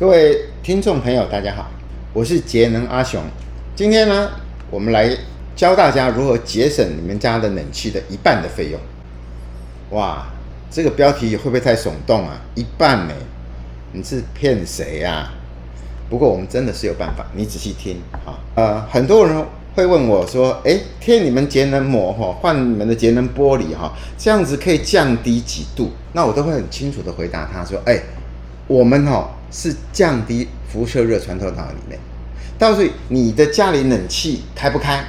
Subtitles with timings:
[0.00, 1.70] 各位听众朋友，大家好，
[2.14, 3.22] 我是节能阿雄。
[3.76, 4.30] 今天呢，
[4.70, 5.14] 我们来
[5.54, 8.80] 教大家如何节省你们家的冷气的一半的费用。
[9.90, 10.26] 哇，
[10.70, 12.40] 这个标题会不会太耸动啊？
[12.54, 13.14] 一半呢？
[13.92, 15.30] 你是骗谁呀？
[16.08, 18.40] 不过我们真的是有办法，你仔细听啊。
[18.54, 19.44] 呃，很多人
[19.74, 28.00] 会问我说：“诶，贴你们节能膜哈，换你们的节能玻璃哈，这样子可以降低几度？”那我都会很清楚的回答他说：“诶，
[28.66, 31.98] 我们哈。”是降低辐射热穿透到里面，
[32.58, 35.04] 到时候你的家里冷气开不开？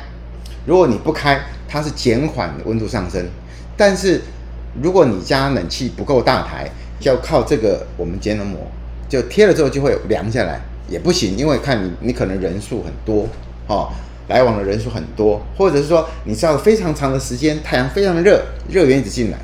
[0.66, 3.28] 如果你不开，它是减缓温度上升。
[3.78, 4.22] 但是
[4.82, 8.60] 如果你家冷气不够大台，就要靠这个我们节能膜，
[9.08, 13.28] 就贴了之后就会凉下来，也不行，因为看你你可能人数很多，
[13.68, 13.90] 哦，
[14.28, 19.38] 来往的人数很多，或者是说你知道非常长的时间，太阳非常热，热源一直进来，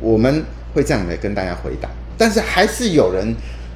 [0.00, 1.88] 我们会这样来跟大家回答。
[2.16, 3.34] 但是还是有人。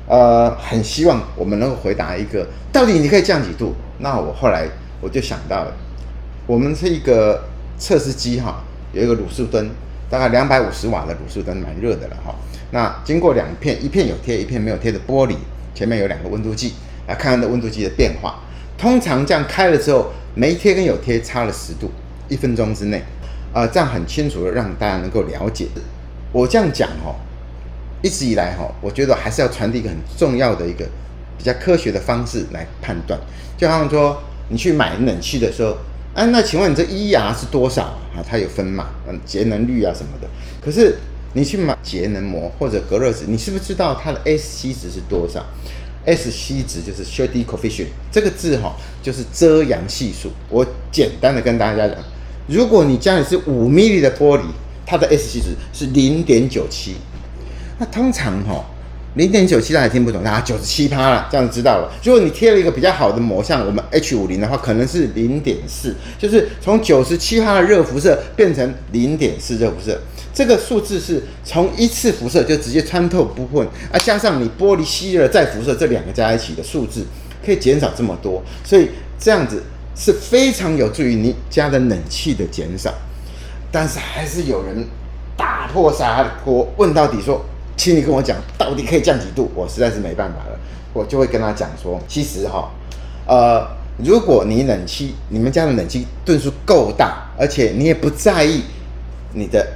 [0.08, 3.72] 呃，很希望我们能够回答一个，到底你可以降几度？
[3.98, 4.66] 那我后来
[5.00, 5.72] 我就想到了，
[6.46, 7.44] 我们是一个
[7.78, 9.70] 测试机哈，有一个卤素灯，
[10.10, 12.34] 大概两百五十瓦的卤素灯，蛮热的了哈。
[12.72, 15.36] 那经过两片，一片有贴，一片没有贴的玻璃，
[15.72, 16.74] 前面有两个温度计，
[17.06, 18.40] 来看看这温度计的变化。
[18.76, 21.90] 通常这样开了之后，没贴跟有贴差了十度，
[22.28, 23.00] 一分钟之内，
[23.54, 25.68] 呃，这样很清楚的让大家能够了解。
[26.32, 27.14] 我这样讲哦。
[28.02, 30.84] 一直以来哈，我觉得还是要传递一个很重要的一个
[31.38, 33.18] 比较科学的方式来判断。
[33.56, 35.76] 就好像说，你去买冷气的时候，
[36.12, 38.18] 啊，那请问你这一 R 是多少啊？
[38.28, 38.88] 它有分嘛？
[39.08, 40.28] 嗯，节能率啊什么的。
[40.60, 40.96] 可是
[41.34, 45.44] 你去买节能膜或者隔热纸，你是不是知道它的 SC 值是多少
[46.04, 50.32] ？SC 值就是 Shady Coefficient，这个字哈就是遮阳系数。
[50.48, 51.96] 我简单的跟大家讲，
[52.48, 54.42] 如果你家里是五 mm 的玻璃，
[54.84, 56.96] 它的 SC 值是零点九七。
[57.82, 58.64] 那通常哈，
[59.16, 61.92] 零点九七大家听不懂，大家九十七趴了，这样知道了。
[62.04, 70.00] 如果你贴了一个比较好的膜，像我们 H 五零的话，可能是零点四，就是从九十七趴的热辐射变成零点四热辐射。
[70.32, 77.04] 这个数字是从一次辐射就直接穿透部分，啊，加上你玻璃吸热再辐射这两个加一起的数字，
[77.44, 78.40] 可以减少这么多。
[78.62, 79.60] 所以这样子
[79.96, 82.94] 是非常有助于你家的冷气的减少。
[83.72, 84.86] 但是还是有人
[85.36, 87.44] 打破砂锅问到底说。
[87.82, 89.50] 请你跟我讲，到底可以降几度？
[89.56, 90.56] 我实在是没办法了，
[90.92, 92.70] 我就会跟他讲说，其实哈，
[93.26, 93.66] 呃，
[93.98, 98.62] 如果你冷气，你们家的冷气吨数够大，而且你也不在意
[99.34, 99.66] 你的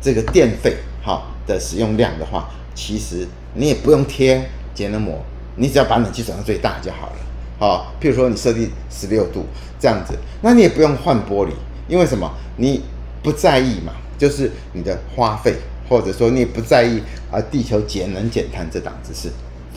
[0.00, 5.22] 这个电费哈的使用量的话，其实你也不用贴节能膜，
[5.56, 7.16] 你只要把冷气转到最大就好了。
[7.58, 9.44] 好，譬如说你设定十六度
[9.78, 11.50] 这样子，那你也不用换玻璃，
[11.86, 12.32] 因为什么？
[12.56, 12.82] 你
[13.22, 15.54] 不在意嘛，就是你的花费。
[15.92, 19.28] 或者说你也不在意啊，地球节能减碳这档子事，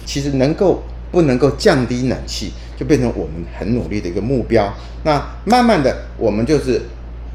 [0.06, 0.82] 其实能够
[1.12, 4.74] 不能够降低冷气，就变成我们很努力的一个目标。
[5.04, 6.82] 那慢慢的，我们就是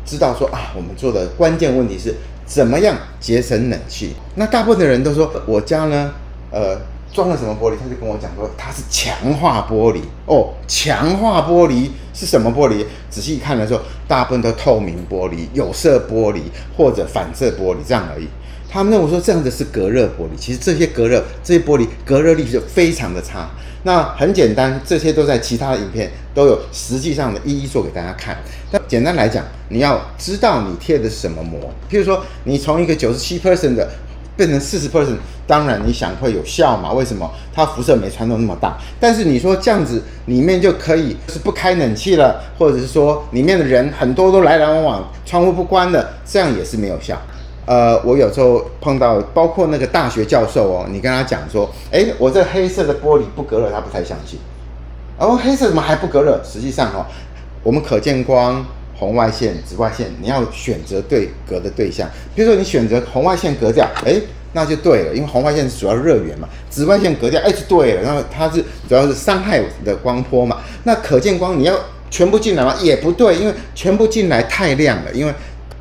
[0.06, 2.14] 知道说啊，我们做的关键问题是
[2.46, 4.14] 怎么样节省冷气。
[4.36, 6.10] 那大部分的人都说我家呢，
[6.50, 6.80] 呃。
[7.12, 7.74] 装了什么玻璃？
[7.76, 10.50] 他就跟我讲说，它是强化玻璃哦。
[10.68, 12.86] 强化玻璃是什么玻璃？
[13.10, 16.42] 仔细看的时候，大部分都透明玻璃、有色玻璃
[16.76, 18.28] 或者反射玻璃这样而已。
[18.70, 23.50] 他们认为说这样子是隔热玻璃，其实这些隔热这些玻璃隔热力就非常的差。
[23.82, 28.36] 那很简单，这些都在其他的影片都有实际上的一一做给大家看。
[28.70, 31.60] 但简单来讲，你要知道你贴的是什么膜。
[31.90, 33.88] 譬如说，你从一个九十七 percent 的。
[34.36, 36.94] 变成四十 percent，当然你想会有效嘛？
[36.94, 37.30] 为什么？
[37.52, 38.74] 它辐射没穿透那么大。
[38.98, 47.20] 但是你说这样子里面就可以是不开冷气了，或者是说里面的人很多都来来往往，窗户不关的，这样也是没有效。
[47.70, 54.40] 呃，我有时候碰到，包括那个大学教授哦，你跟他讲说，诶，我这黑色的玻璃不隔热，他不太相信。
[55.16, 56.42] 哦，黑色怎么还不隔热？
[56.42, 57.06] 实际上哦，
[57.62, 58.66] 我们可见光。
[58.98, 62.06] 红外线、紫外线，你要选择对隔的对象。
[62.34, 64.20] 比如说，你选择红外线隔掉，哎，
[64.52, 66.46] 那就对了，因为红外线是主要热源嘛。
[66.68, 70.58] 紫外线隔掉，哎，就对了，然后它是主要是伤害的光波嘛。
[70.84, 71.74] 那可见光你要
[72.10, 72.74] 全部进来吗？
[72.82, 75.32] 也不对，因为全部进来太亮了，因为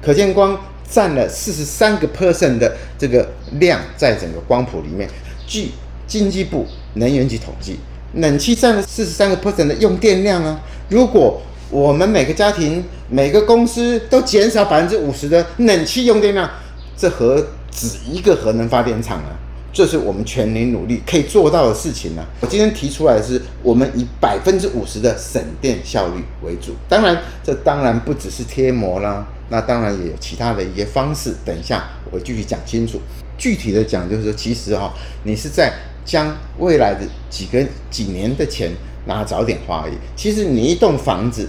[0.02, 0.58] 可见光
[0.90, 5.10] 占了四十三个 percent 的这个量在整个光谱里面。
[5.46, 5.72] 据
[6.08, 6.66] 经济部
[6.96, 7.78] 能源局统计，
[8.14, 10.60] 冷气占了四十三个 percent 的用电量啊。
[10.90, 16.50] 如果我们每个家庭、每个公司都减少百分之五十的冷气用电量，
[16.98, 19.38] 这何止一个核能发电厂啊？
[19.72, 22.28] 这是我们全年努力可以做到的事情呢、啊。
[22.42, 26.74] 我今天提出来的是，我们以百分之五十的省电效率为主。
[26.88, 31.36] 当然，这当然不只是贴膜啦，那当然也有其他的一些方式。
[31.46, 33.00] 等一下我会继续讲清楚。
[33.38, 34.92] 具体的讲，就是说，其实哈、哦，
[35.24, 35.72] 你是在
[36.04, 38.72] 将未来的几个几年的钱
[39.06, 39.94] 拿早点花而已。
[40.16, 41.48] 其实你一栋房子，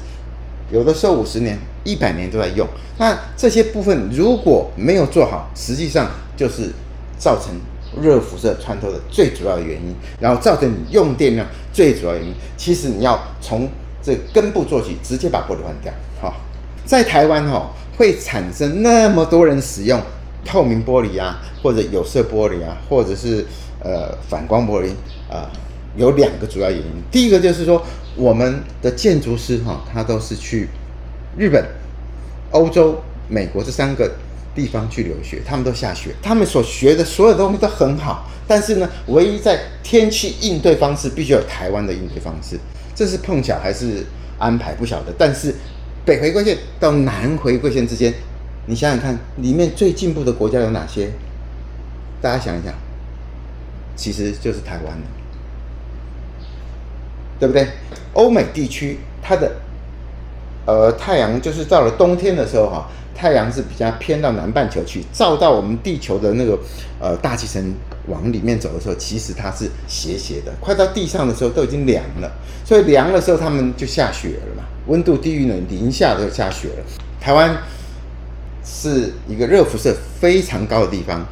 [0.71, 2.65] 有的时候五十年、一百年都在用，
[2.99, 6.71] 那这些部分如果没有做好，实际上就是
[7.19, 7.55] 造成
[8.01, 12.33] 热辐射穿透的最主要的原因，然后造成你用电量最主要原因。
[12.57, 13.69] 其实你要从
[14.03, 15.93] 这根部做起，直接把玻璃换掉。
[16.21, 16.35] 好，
[16.85, 20.01] 在台湾哈会产生那么多人使用
[20.45, 23.45] 透明玻璃啊，或者有色玻璃啊，或者是
[23.83, 24.91] 呃反光玻璃
[25.31, 25.51] 啊，
[25.97, 26.87] 有两个主要原因。
[27.11, 27.83] 第一个就是说，
[28.17, 30.69] 我们的建筑师哈，他都是去
[31.37, 31.65] 日本、
[32.53, 34.11] 欧洲、美国这三个
[34.55, 42.59] 地方去留学，他们都下学，他们所学的所有东西都很好，但是呢，唯一在天气应对方式必须有台湾的应对方式，
[42.95, 44.05] 这是碰巧还是
[44.39, 45.15] 安排不晓得。
[45.17, 45.55] 但是
[46.05, 48.13] 北回归线到南回归线之间，
[48.67, 51.11] 你想想看，里面最进步的国家有哪些？
[52.21, 52.75] 大家想一想，
[53.97, 54.99] 其实就是台湾，
[57.39, 57.67] 对不对？
[58.13, 59.53] 欧美地区它的
[60.67, 62.87] 呃太阳就是到了冬天的时候哈。
[63.13, 66.59] 太阳是比较偏到南半球去，照到我们地球的那个
[66.99, 67.63] 呃大气层
[68.07, 72.33] 往里面走的时候，其实它是斜斜的，快到地上的时候都已经凉了，
[72.65, 76.85] 所以凉的时候他们就下雪了嘛，温度低于呢零下就下雪了。
[77.21, 77.55] 台湾
[78.65, 81.23] 是一个热辐射非常高的地方，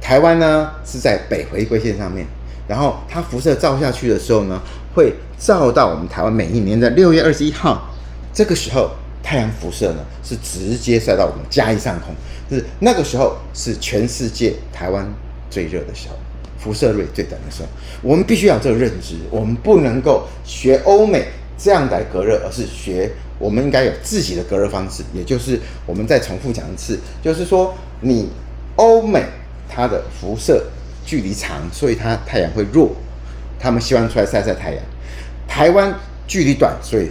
[0.00, 2.26] 台湾呢是在北回归线上面，
[2.66, 4.58] 然后它辐射照下去的时候呢，
[4.94, 7.90] 会照到我们台湾每一年的六月二十一号，
[8.36, 8.90] 这个时候。
[9.28, 12.14] 太阳辐射呢，是直接晒到我们嘉义上空，
[12.48, 15.04] 就是那个时候是全世界台湾
[15.50, 16.14] 最热的时候，
[16.56, 17.68] 辐射率最短的时候。
[18.02, 21.26] 我们必须要有这个认知，我们不能够学欧美
[21.58, 23.10] 这样来隔热，而是学
[23.40, 25.02] 我们应该有自己的隔热方式。
[25.12, 28.28] 也就是我们再重复讲一次，就是说你
[28.76, 29.24] 欧美
[29.68, 30.66] 它的辐射
[31.04, 32.92] 距离长，所以它太阳会弱，
[33.58, 34.84] 他们希望出来晒晒太阳。
[35.48, 35.92] 台湾
[36.28, 37.08] 距离短，所以。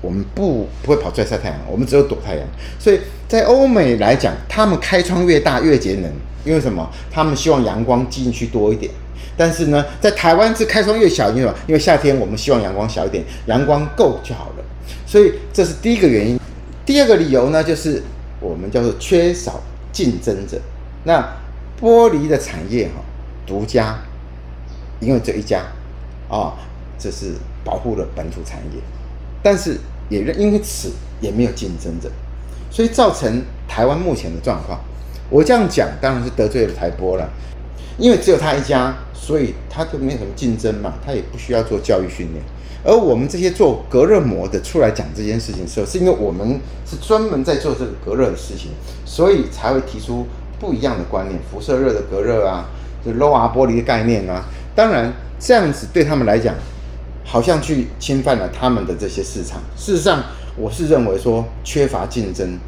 [0.00, 2.46] 我们不不会跑出来晒太阳，我们只有躲太阳。
[2.78, 6.10] 所以在欧美来讲，他们开窗越大越节能，
[6.44, 6.88] 因为什么？
[7.10, 8.90] 他们希望阳光进去多一点。
[9.36, 11.54] 但是呢，在台湾是开窗越小，因为什么？
[11.68, 14.64] 因为夏天我们希望阳光小一点，阳光够就好了。
[15.06, 16.38] 所以这是第一个原因。
[16.84, 18.02] 第二个理由呢，就是
[18.40, 19.60] 我们叫做缺少
[19.92, 20.60] 竞争者。
[21.04, 21.20] 那
[21.80, 23.02] 玻璃的产业哈，
[23.46, 23.98] 独家，
[25.00, 25.62] 因为这一家
[26.28, 26.54] 啊，
[26.98, 28.80] 这是保护了本土产业。
[29.50, 29.78] 但是
[30.10, 30.90] 也因为此
[31.22, 32.10] 也没有竞争者，
[32.70, 34.78] 所以造成台湾目前的状况。
[35.30, 37.26] 我这样讲当然是得罪了台玻了，
[37.96, 42.44] 因为只有他一家，所以他就没有什么竞争嘛，他也不需要做教育训练。
[42.84, 48.72] 而我们这些做隔热膜的出来讲这件事情的时候，是因为我们是专门在做这个隔热的事情，
[49.06, 50.26] 所以才会提出
[50.60, 52.68] 不一样的观念，辐射热的隔热啊，
[53.02, 54.44] 就 Low R 玻璃的概念啊。
[54.74, 55.10] 当然
[55.40, 56.54] 这样子对他们来讲。
[57.30, 59.60] 好像去侵犯了他们的这些市场。
[59.76, 60.24] 事实上，
[60.56, 62.58] 我是认为说缺乏竞争，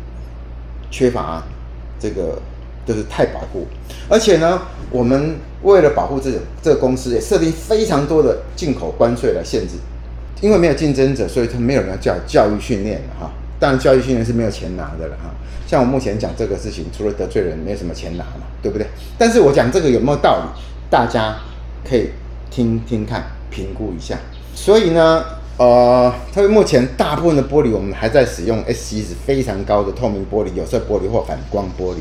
[0.91, 1.43] 缺乏
[1.99, 2.39] 这个
[2.85, 3.67] 就是太保护。
[4.07, 4.61] 而且呢，
[4.91, 9.77] 我们为了保护这个这个公司，也设定非常多的进口关税来限制。
[10.43, 13.31] 因为没有竞争者，所以他没有人要教教育训练哈。
[13.59, 15.31] 当然，教育训练是没有钱拿的了哈。
[15.67, 18.87] 像我目前讲这个事情，除了得罪人，没有什么钱拿嘛，对不对？
[19.17, 20.61] 但是我讲这个有没有道理？
[20.91, 21.37] 大家
[21.89, 22.11] 可以
[22.51, 24.19] 听听看，评估一下。
[24.55, 25.25] 所以呢，
[25.56, 31.98] 呃，它目前大部分的玻璃，我们还在使用 SC 值非常高的透明玻璃、有色玻璃或反光玻璃，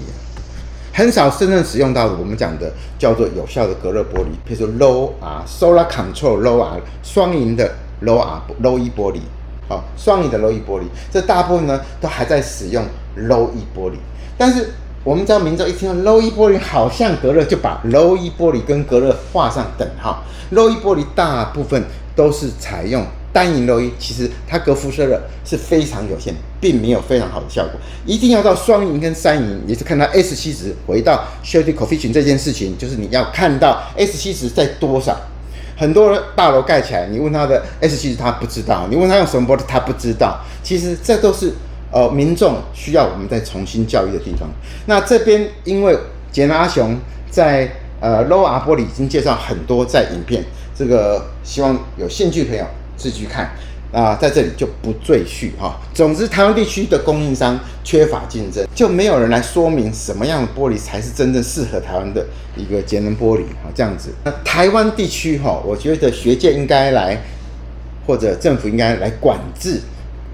[0.93, 2.07] 很少真正使用到。
[2.19, 7.71] 我们讲的叫做有效的隔热玻璃，比如说 Low 啊 Solar Control Low 啊双银的
[8.03, 9.19] Low R Low E 玻璃，
[9.67, 12.83] 好，双银的 Low E 玻璃，这大部分呢都还在使用
[13.17, 13.95] Low E 玻璃。
[14.37, 14.69] 但是
[15.03, 20.23] 我们知道民众一听到 Low E 玻璃好像隔热，就把 Low E 玻璃跟隔热画上等号。
[20.51, 21.83] Low E 玻璃大部分。
[22.15, 27.79] 都是采用单银 Low E，其实它隔辐射热是非常有限，并没有非常好的效果。
[28.05, 35.15] 一定要到双银跟三银，也是看到 S 七值回到 Shielding Coefficient 这件事情，就是你要看到 S 七值在多少。
[35.77, 40.37] 很多大楼盖起来，你问他的 S 七值，他不知道；你问他用什么玻璃，他不知道。
[40.61, 41.53] 其实这都是
[41.89, 44.49] 呃民众需要我们再重新教育的地方。
[44.87, 45.97] 那这边因为
[46.33, 46.97] 杰能阿雄
[47.31, 50.43] 在呃 Low 阿玻璃已经介绍很多在影片。
[50.79, 53.51] 这个希望有兴趣的朋友自己去看
[53.91, 55.77] 啊，在这里就不赘述哈。
[55.93, 63.69] 总之，台湾地区的供应商缺乏竞争，就没有人来说明什么样的玻璃才是真正适合台湾的一个节能玻璃哈。
[63.75, 67.17] 这样子，那台湾地区哈，我觉得学界应该来，
[68.07, 69.81] 或者政府应该来管制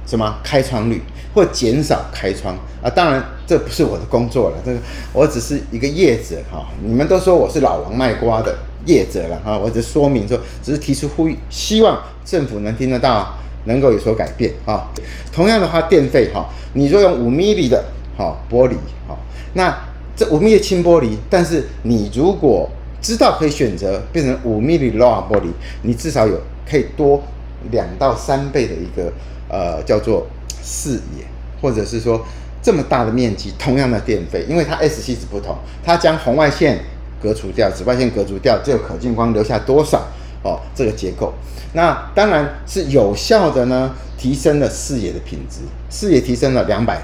[0.05, 1.01] 什么开窗率，
[1.33, 2.89] 或减少开窗啊。
[2.91, 4.79] 当然，这不是我的工作了，这个
[5.13, 6.65] 我只是一个业者哈。
[6.83, 14.89] 你们都说我是老王卖瓜的业者了哈，我只说明说，只是提出呼吁，希望政府能听得到，能够有所改变啊。
[15.31, 17.85] 同样的话，电费哈，你若用五 mm 的
[18.17, 18.73] 哈玻璃
[19.07, 19.15] 哈，
[19.53, 19.77] 那
[20.15, 22.67] 这五 mm 的轻玻璃，但是你如果
[22.99, 25.51] 知道可以选择变成五 mm low 玻璃，
[25.83, 27.21] 你至少有可以多
[27.69, 29.13] 两到三倍的一个
[29.47, 30.25] 呃叫做
[30.63, 31.25] 视野，
[31.61, 32.25] 或者是说。
[32.65, 36.79] 这么大的面积，同样的电费，因为它 S 系值不同，它将红外线
[37.21, 40.07] 隔除掉，紫外线隔除掉，只有可见光留下多少
[40.41, 40.59] 哦？
[40.73, 41.31] 这个结构，
[41.73, 45.59] 那当然是有效的呢，提升了视野的品质，
[45.91, 46.99] 视野提升了两百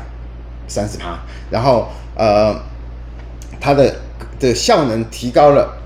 [0.67, 1.19] 三十趴，
[1.51, 2.59] 然后呃，
[3.59, 3.97] 它的
[4.39, 5.77] 的效能提高了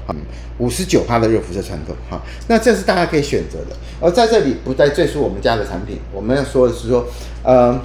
[0.58, 3.76] 五十九趴的热辐射穿透哈，那这是大家可以选择的。
[4.00, 7.06] 而在这里不再赘述我们家的产品，我们要说的是说，
[7.44, 7.78] 呃，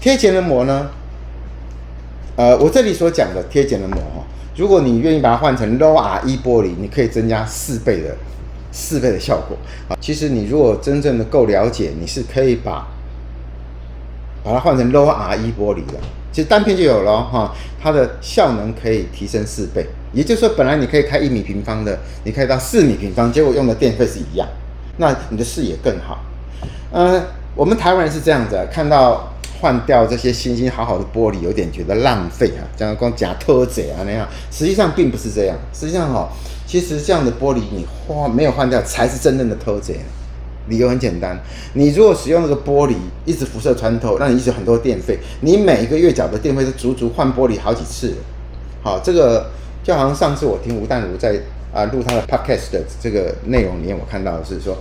[0.00, 0.88] 贴前的膜呢。
[2.36, 4.22] 呃，我这里所讲的贴减的膜哈，
[4.56, 8.14] 如果你愿意把它换成 Low RE 玻璃，你可以增加四倍的
[8.70, 9.56] 四倍的效果
[9.88, 9.96] 啊。
[10.02, 12.86] 其实你如果真正的够了解，你是可以把
[14.44, 15.94] 把它换成 Low RE 玻璃的，
[16.30, 19.86] 其实单片就有了哈，它的效能可以提升四倍。
[20.12, 24.46] 也就是说，本来你可以开一米平方的，你可以到四米平方，结果用的电费是一样，
[24.98, 26.18] 那你的视野更好。
[26.92, 27.22] 呃，
[27.54, 29.32] 我们台湾人是这样子，看到。
[29.60, 35.56] 换掉这些新新好好的玻璃，有点觉得浪费啊，这样光假偷贼啊那样，实际上并不是这样。
[35.72, 36.28] 实际上哈，
[36.66, 40.00] 其实这样的玻璃你换没有换掉，才是真正的偷贼。
[40.68, 41.38] 理由很简单，
[41.74, 42.94] 你如果使用那个玻璃
[43.24, 48.12] 一直辐射穿透，让你一直很多电费，你每一个月缴的电费是足足换玻璃好几次。
[48.82, 49.48] 好，这个
[49.84, 51.40] 就好像上次我听吴淡如在
[51.72, 54.76] 啊录他的 podcast 的这个内容里面，我看到的是说，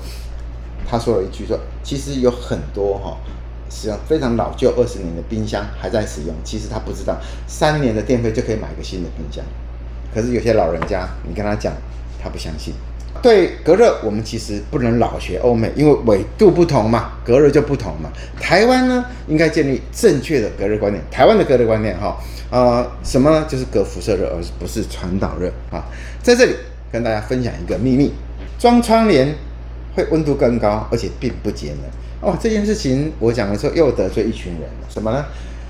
[0.90, 3.16] 他说了一句说，其实有很多哈。
[3.70, 7.18] 使用非常老旧二十年的冰箱还在使用，其实他不知道
[7.48, 9.44] 三年的电费就可以买一个新的冰箱。
[10.14, 11.74] 可是有些老人家，你跟他讲，
[12.22, 12.74] 他不相信。
[13.22, 18.10] 对隔热，我们其实不能老学欧美，因为纬度不同嘛，隔热就不同嘛。
[18.40, 21.02] 台湾呢，应该建立正确的隔热观念。
[21.10, 22.18] 台湾的隔热观念，哈，
[22.52, 23.46] 呃，什么呢？
[23.48, 25.84] 就是隔辐射热，而不是传导热啊。
[26.22, 26.56] 在这里
[26.92, 28.14] 跟大家分享一个秘密：
[28.60, 29.34] 装窗帘
[29.96, 32.05] 会温度更高，而且并不节能。
[32.26, 35.24] 哦，这件事情我讲的时候又得罪一群人了，什么呢？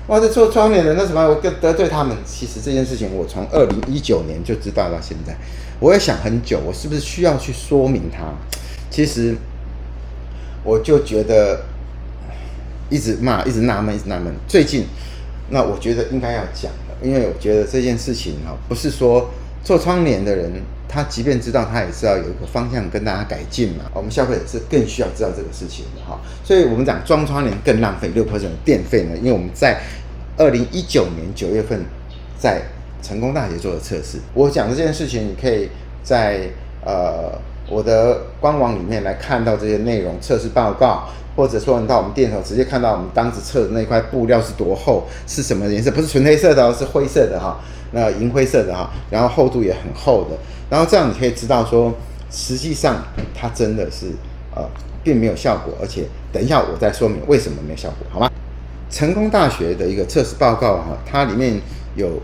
[0.06, 2.16] 哇，这做窗帘的那什么，我更得罪他们。
[2.24, 5.36] 其实这件事情我从二零一九年就知道到现在，
[5.80, 8.32] 我也想很久，我是不是需要去说明它？
[8.90, 9.36] 其实
[10.64, 11.60] 我就觉得
[12.88, 14.32] 一直骂，一直纳闷，一直纳闷。
[14.48, 14.86] 最近
[15.50, 19.28] 那我觉得应该要讲了，因为我觉得这件事情哈，不是说
[19.62, 20.50] 做窗帘的人。
[20.88, 23.84] 他即便知道，他也知道有一个方向跟大家改进嘛。
[23.92, 26.18] 我们消费者是更需要知道这个事情的哈。
[26.44, 29.80] 所以我们讲装窗帘更浪费六 percent 的电费呢，因为我们在
[30.36, 31.84] 二零一九年九月份
[32.38, 32.62] 在
[33.02, 34.18] 成功大学做的测试。
[34.34, 35.68] 我讲这件事情，你可以
[36.02, 36.48] 在
[36.84, 37.32] 呃
[37.68, 47.60] 我的官网里面来看到这些内容测试报告，或者说你到我们店头直接看到我们当时测的那块布料是多厚，是什么颜色，不是纯黑色的哦，是灰色的哈，
[47.96, 50.36] 那银灰色的哈，然后厚度也很厚的。
[50.68, 51.94] 然后这样你可以知道说，
[52.30, 53.02] 实际上
[53.34, 54.06] 它真的是
[54.54, 54.62] 呃
[55.02, 58.30] 并没有效果，而且等一下我再说明为什么没有效果，好吗？
[58.90, 61.58] 成功大学的一个测试报告哈，它里面
[61.94, 62.20] 有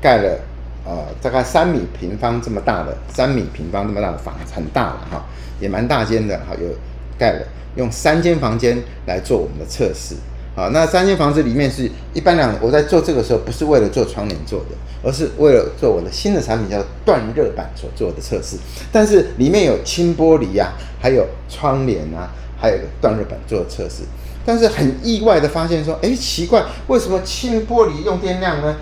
[0.00, 0.40] 盖了
[0.84, 5.24] 呃大概三米平方这么大的三米平方这么大的房子，很大了哈，
[5.60, 6.68] 也蛮大间的哈，有
[7.16, 7.46] 盖了
[7.76, 10.16] 用三间房间来做我们的测试。
[10.56, 14.68] 好，那三间房子里面是一般两，我在做这个时候不是为了做窗帘做的，
[15.02, 18.56] 而是为了做我的新的产品叫断热板所做的测试。
[18.90, 24.04] 但是里面有轻玻璃呀、啊，还有窗帘啊，还有个断热板做的测试。
[24.46, 28.76] 但是很意外的发现说，哎，奇怪，为什么轻玻璃用电量呢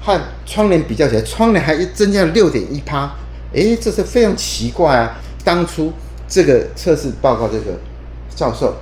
[0.00, 3.10] 和窗帘比较起来，窗帘还增加了六点一趴？
[3.52, 5.18] 哎，这是非常奇怪啊！
[5.42, 5.92] 当初
[6.28, 7.72] 这个测试报告这个
[8.32, 8.76] 教授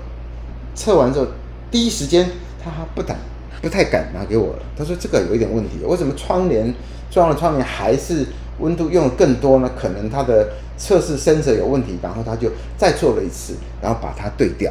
[0.74, 1.26] 测完之后。
[1.70, 2.28] 第一时间，
[2.62, 3.16] 他不敢，
[3.60, 4.62] 不太敢拿给我了。
[4.76, 6.72] 他说：“这个有一点问题，为什么窗帘
[7.10, 8.26] 装了窗帘还是
[8.58, 9.70] 温度用的更多呢？
[9.78, 14.70] 可能他的测试深者有问题。”然后他就再做了一次，然后把它对掉，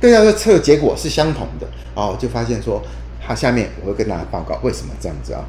[0.00, 1.66] 对掉的测结果是相同的。
[1.94, 2.82] 哦，就发现说，
[3.24, 5.44] 他下面我会跟大家报告为什么这样子啊。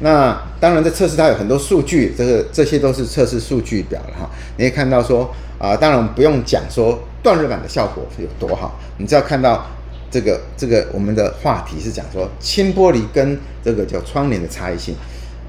[0.00, 4.30] 那当然，在测试它有很多数据，这个这些都是测试数据表了哈。
[4.56, 9.66] 你可以看到说啊、当然我们不用讲说断热板的效果有多好，你只要看到
[10.10, 14.94] 这个这个我们的话题是讲说轻玻璃跟这个叫窗帘的差异性。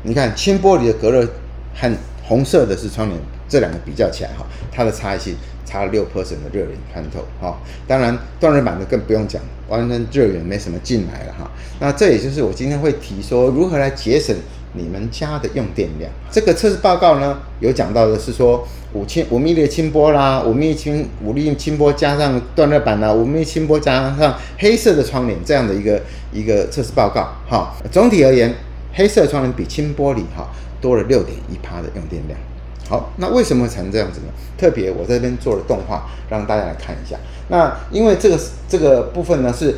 [0.04, 1.28] 你看轻玻璃的隔热
[1.76, 5.36] 和红色的是窗帘，这两个比较起来哈，它的差异性
[5.68, 14.34] 差了六 percent 的热源穿透，哈、当然断热板的更不用讲，完全热源没什么进来了哈、那这也就是我今天会提说如何来节省
[14.74, 16.10] 你们家的用电量。
[16.32, 28.54] 这个测试报告呢，有讲到的是说五千五密的轻波啦，五密轻五密轻波加上断热板啦，五密轻波加上黑色的窗帘这样的一个一个测试报告，哈、总体而言，
[28.94, 30.48] 黑色窗帘比轻玻璃哈、
[30.80, 32.40] 多了六点一趴的用电量。
[32.90, 34.28] 好，那为什么会产生这样子呢？
[34.58, 37.18] 特别我这边做了动画，让大家来看一下。
[37.50, 38.40] 那因为这个
[38.70, 39.76] 这个部分呢，是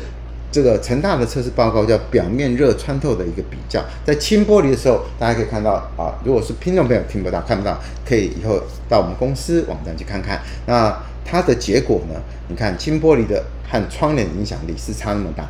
[0.52, 3.82] 这个成大的测试报告叫表面热穿透的一个比较。
[4.04, 10.40] 在轻玻璃的时候，大家可以看到啊，如果是听众朋友听不到看不到，可以以后到我们公司网站去看看。
[10.66, 12.20] 那它的结果呢？
[12.48, 15.48] 你看轻玻璃的和窗帘的影响力是差那么大。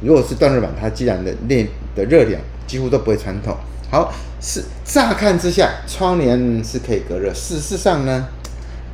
[0.00, 3.56] 如果是断热板，它既然的热的热量几乎都不会穿透。
[3.92, 7.30] 好，是乍看之下，窗帘是可以隔热。
[7.34, 8.26] 事实上呢，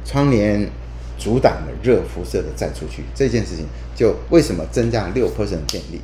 [0.04, 0.68] 窗帘
[1.16, 3.04] 阻挡了热辐射的再出去。
[3.14, 3.64] 这件事情
[3.94, 6.00] 就为什么增加了六 percent 电力？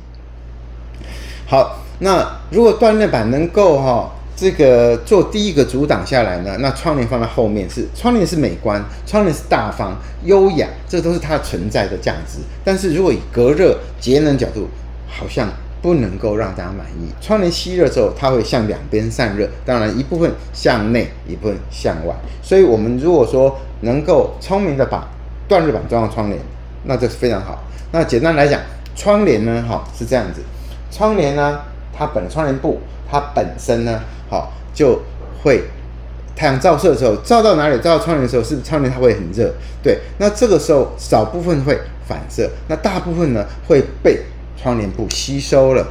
[1.45, 12.39] 好，那如果断热板能够哈、哦、这个做第一个阻挡下来呢，那窗帘放在后面是窗帘是美观，窗帘是大方优雅，这都是它存在的价值。
[12.63, 14.69] 但是如果以隔热节能角度，
[15.05, 15.51] 好像。
[15.85, 17.13] 不能够让大家满意。
[17.21, 22.15] 窗帘吸热之后，它会向两边散热，当然一部分向内，一部分向外。
[22.41, 25.07] 所以，我们如果说能够聪明的把
[25.47, 26.41] 断热板装到窗帘，
[26.85, 27.63] 那这是非常好。
[27.91, 28.59] 那简单来讲，
[28.95, 30.41] 窗帘呢，哈是这样子。
[30.89, 31.59] 窗帘呢，
[31.95, 34.99] 它本窗帘布，它本身呢，好就
[35.43, 35.65] 会
[36.35, 37.77] 太阳照射的时候，照到哪里？
[37.77, 39.53] 照到窗帘的时候，是不是窗帘它会很热？
[39.83, 39.99] 对。
[40.17, 44.19] 那这个时候少部分会反射，那大部分呢会被。
[44.61, 45.85] 窗帘布吸收了，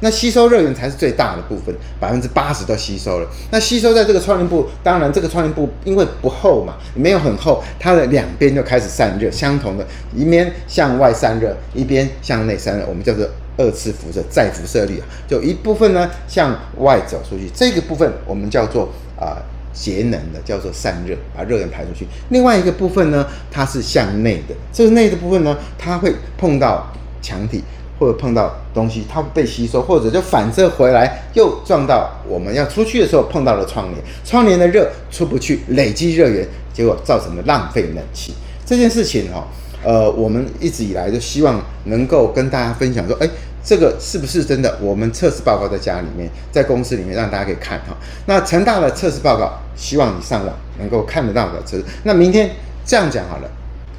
[0.00, 3.28] 那吸收热源才是最大的部分，百分之八十都吸收了。
[3.50, 13.24] 那吸收在这个窗帘布，当然这个窗帘布因为不厚嘛，没有很厚，它的两边就开始散热，相同的一面向外散热，一边向内散热，我们叫做
[13.56, 19.42] 二次辐射再辐射率啊，就一部分呢向外走出去，这个部分我们叫做啊、呃、
[19.72, 22.06] 节能的，叫做散热，把热源排出去。
[22.30, 27.62] 另外一个部分呢，它是向内的，这个内的部分呢，它会碰到墙体。
[28.02, 38.34] 或者碰到东西，它被吸收，或者就反射回来，又撞到我们要出去的时候碰到了窗帘，窗帘的热出不去，累积热源，结果造成了浪费冷气。
[38.66, 39.44] 这件事情哦，
[39.84, 43.30] 呃，我们一直以来就希望能够跟大家分享说，哎，
[43.62, 44.76] 这个是不是真的？
[44.80, 47.96] 我们测试报告在家里面，在公司里面让大家可以看哈。
[48.26, 51.84] 那成大的测试报告，希望你上网能够看得到的测试。
[52.02, 52.50] 那明天
[52.84, 53.48] 这样讲好了，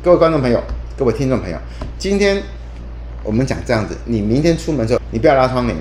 [0.04, 0.62] 各位观众朋友，
[0.98, 1.58] 各位听众朋友，
[1.98, 2.44] 今天。
[3.24, 5.78] 我们讲这样子，你明天出门的时候，你不要拉窗帘，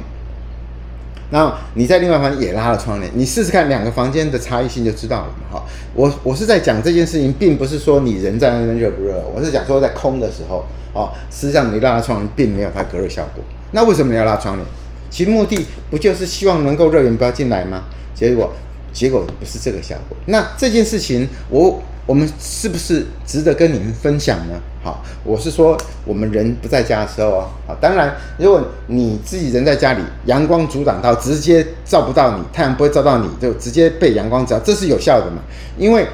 [1.31, 5.59] 然后你在另外一房间也拉了窗帘，你试试看两个房间的差异性就知道了嘛。
[5.59, 13.43] 哈，我我是在讲这件事情，并不是说你人在那边热不热，我是讲说在空的时候，哦，实际上你拉了窗帘并没有它隔热效果。
[13.73, 14.67] 那为什么要拉窗帘？
[15.11, 17.85] 其目的不就是希望能够热源不要进来吗？
[18.15, 18.53] 结果
[18.93, 20.17] 结果不是这个效果。
[20.27, 21.83] 那这件事情我。
[22.05, 24.61] 我们是不是值得跟你们分享呢？
[24.83, 35.39] 好，我是说我们人不在家的时候啊，好，当然如果你自己人在家里，阳光阻挡到，直接照不到你，太阳不会照到你，就直接被阳光照，这是有效的嘛？
[35.79, 36.07] 因为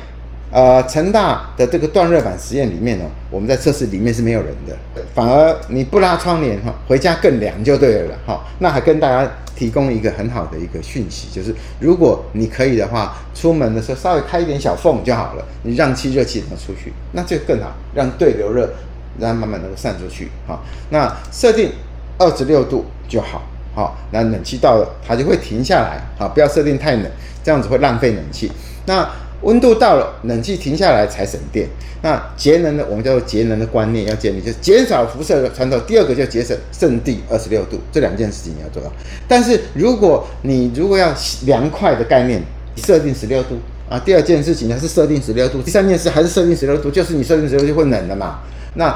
[0.50, 4.76] 呃，成大的这个断热板实验里面呢，我们在测试里面是没有人的，
[5.14, 9.30] 反而你不拉窗帘哈，回家更凉就对了，好，那还跟大家。
[9.58, 18.70] 提供一个很好的一个讯息，就是如果你可以的话，出门的时候稍微开一点小缝就好了，你让气热气能出去，那就更好，让对流热，
[19.18, 20.28] 让它慢慢能够散出去。
[20.46, 21.72] 好，那设定
[22.18, 23.42] 二十六度就好，
[23.74, 27.10] 好，那冷气到了它就会停下来，好，不要设定太冷，
[27.42, 28.52] 这样子会浪费冷气。
[28.86, 29.04] 那
[29.42, 31.68] 温度到了，冷气停下来才省电。
[32.02, 35.78] 那节能的，我们叫做节能的观念要建立，就是减少辐射的传导。
[35.80, 38.90] 第二个就节省圣地二十六度，这两件事情你要做到。
[39.26, 41.12] 但是如果你如果要
[41.44, 42.40] 凉快的概念，
[42.76, 43.56] 设定十六度
[43.88, 43.98] 啊。
[43.98, 48.38] 第二件事情呢是设定十六度，第三件事还是设定十六度，就是你设定十六度就会冷的嘛。
[48.74, 48.94] 那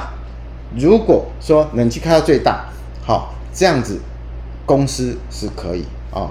[0.78, 2.66] 如果说冷气开到最大，
[3.04, 3.98] 好，这样子
[4.64, 6.30] 公司是可以啊，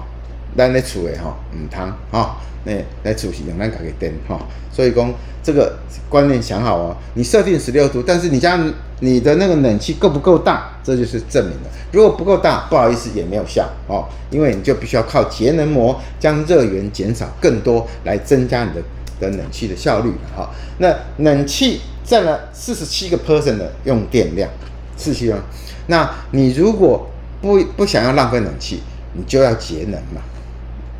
[0.57, 2.37] 咱咧厝的哈，唔通哈。
[2.63, 4.39] 那来主席用咱家己电哈，
[4.71, 5.11] 所以讲
[5.41, 5.75] 这个
[6.07, 6.95] 观念想好哦。
[7.15, 8.63] 你设定十六度，但是你家
[8.99, 11.69] 你的那个冷气够不够大，这就是证明了。
[11.91, 18.81] 如果不够大，不好意思也没有效哦，因为你就必须要靠节能膜将热源减少更多，来增加你的
[19.19, 20.47] 的冷气的效率哈。
[20.77, 24.47] 那冷气占了四十七个 percent 的用电量，
[24.95, 25.39] 四七哦。
[25.87, 27.09] 那你如果
[27.41, 28.81] 不不想要浪费冷气，
[29.13, 30.21] 你就要节能嘛，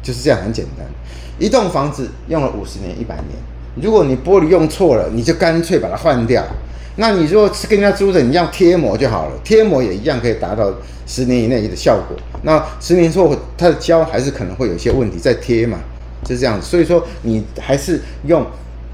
[0.02, 0.86] 就是这样很简单。
[1.40, 3.30] 一栋房子用了五十年、一百年，
[3.82, 6.44] 如果你玻璃用错了，你就干脆把它换掉。
[6.98, 10.72] 那你如果是跟人家租的，你要贴膜就好了，贴膜也一样可以达到
[11.08, 12.18] 十年以内的效果。
[12.44, 15.80] 那十年之后，它的胶还是可能会有一些问题，再贴嘛，
[16.24, 16.68] 就是这样子。
[16.68, 18.46] 所以说，你还是用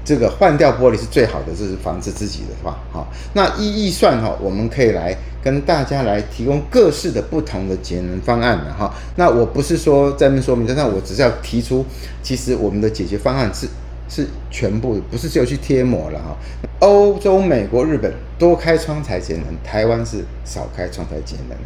[0.08, 2.78] 这个换掉玻璃是最好的，这是防止自己的话。
[2.90, 8.94] 好，那依预算哈，我们可以来跟大家来提供各式的不同的节能方案的哈。
[9.16, 11.84] 那我不是说在那说明，但我只是要提出，
[12.22, 13.68] 其实我们的解决方案是。
[14.10, 16.34] 是全部，不是只有去贴膜了哈。
[16.78, 21.58] 欧洲、美国、日本多开窗才节能，台湾是少开窗才节能。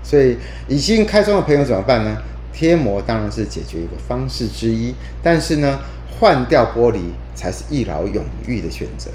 [0.00, 0.36] 所以
[0.68, 2.16] 已经开窗的朋友怎么办呢？
[2.52, 5.80] 贴膜当然是解决一个方式之一，但是呢，
[6.16, 6.98] 换掉玻璃
[7.40, 9.10] 才是一劳永逸的选择。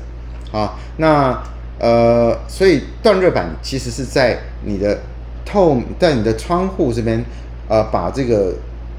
[0.51, 1.43] 好，那
[1.77, 4.99] 呃，所以断热板其实是在你的
[5.45, 7.23] 透，在你的窗户这边，
[7.67, 8.55] 呃，把这个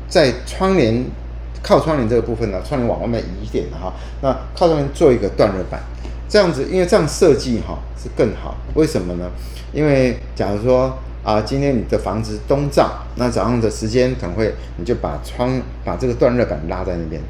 [0.09, 1.05] 在窗帘。
[1.63, 5.81] 靠窗帘这个部分呢，窗帘往外面移一点的哈，那靠上面做一个断热板，
[6.29, 8.55] 这样子，因为这样设计哈是更好。
[8.75, 9.29] 为什么呢？
[9.73, 17.21] 因为假如说啊，今天你的房子东照，那早上的时间可能会，你就把窗把这个断热板拉在那边，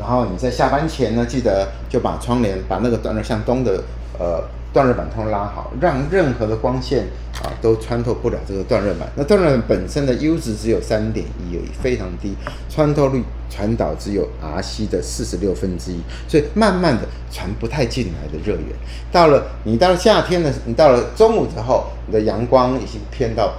[0.00, 3.84] 然后你在下班前呢，记得就把窗帘把那个断热向东的
[4.18, 4.42] 呃。
[4.72, 7.02] 断热板通拉好，让任何的光线
[7.42, 9.08] 啊都穿透不了这个断热板。
[9.16, 12.36] 那断热板本身的 U 值只有三点一而已，非常低，
[12.68, 18.66] 穿透率传导只有 RC 的四十六分之一，所以慢慢的传不太进来的热源。
[19.10, 23.54] 到了你到了夏天的，你到了中午之后，你的阳光已经偏到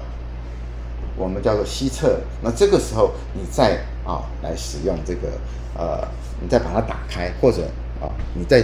[1.17, 5.27] 我们叫做西侧，那这个时候你再啊来使用这个
[5.77, 6.07] 呃，
[6.41, 7.63] 你再把它打开，或者
[8.01, 8.63] 啊你在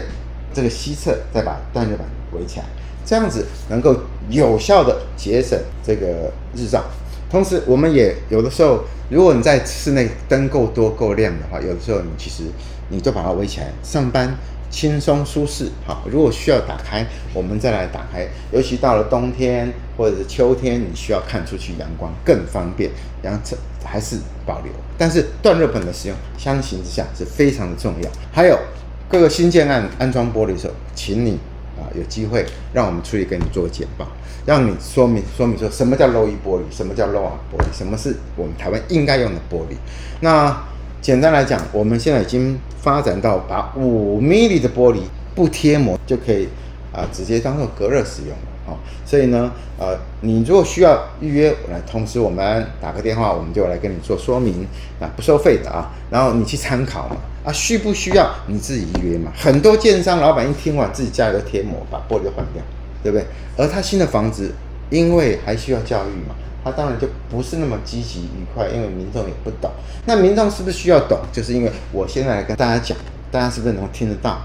[0.54, 2.06] 这个西侧再把断热板。
[2.34, 2.66] 围起来，
[3.06, 3.96] 这样子能够
[4.30, 6.84] 有效的节省这个日照。
[7.30, 12.44] 同时，我们也有的时候，如果你在室内灯够多够亮的话，有的时候你其实
[12.90, 14.36] 你就把它围起来，上班
[14.70, 15.70] 轻松舒适。
[15.86, 18.28] 好，如果需要打开，我们再来打开。
[18.52, 23.56] 尤其到了冬天或者是秋天，你需要看出去阳光更方便，然后这
[23.90, 24.72] 还是保留。
[24.98, 28.10] 但是断热板的使用，相形之下是非常的重要。
[28.32, 28.60] 还有
[29.08, 31.38] 各个新建案安装玻璃的时候，请你。
[31.80, 34.08] 啊，有机会让我们出去给你做简报，
[34.48, 39.76] 让你说明说明说什么叫 Low E 玻璃，什么叫 Low R 玻璃，什么是我们台湾应该用的玻璃。
[40.22, 40.60] 那
[41.04, 45.02] 简单来讲，我们现在已经发展到把五 mm 的玻璃
[45.36, 46.50] 不贴膜就可以
[46.92, 48.57] 啊，直接当做隔热使用了。
[48.68, 49.50] 好，所以呢，
[49.80, 54.68] 呃，你如果需要预约来，同时我们打个电话，我们就来跟你做说明，
[55.00, 59.32] 啊，不收费的啊，然后你去参考嘛，啊，需不需要你自己预约嘛？
[59.34, 62.62] 很多建商老板一听完，自己家里的贴膜，把玻璃换掉，
[63.02, 63.26] 对不对？
[63.56, 64.52] 而他新的房子，
[64.90, 69.72] 因为还需要教育嘛，他当然就不是那么积极愉快，因为民众也不懂。
[70.06, 71.18] 那民众是不是需要懂？
[71.32, 72.98] 就是因为我现在来跟大家讲，
[73.32, 74.42] 大家是不是能听得到，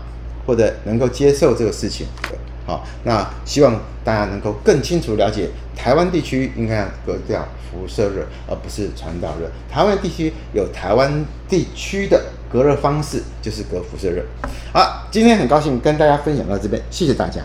[0.47, 2.07] 或者能够接受这个事情？
[2.67, 9.51] 好，那希望大家能够更清楚了解台湾地区应该要隔掉辐射热，而不是传导热。
[9.71, 14.23] 台湾地区有台湾地区的隔热方式，就是隔辐射热。
[14.73, 17.41] 好，今天很高兴跟大家分享到这边，谢谢大家。